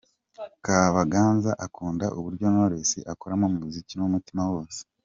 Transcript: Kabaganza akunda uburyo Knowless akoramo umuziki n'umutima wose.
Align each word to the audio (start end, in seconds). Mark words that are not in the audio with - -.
Kabaganza 0.65 1.51
akunda 1.65 2.05
uburyo 2.17 2.45
Knowless 2.53 2.91
akoramo 3.13 3.45
umuziki 3.51 3.93
n'umutima 3.95 4.43
wose. 4.51 4.79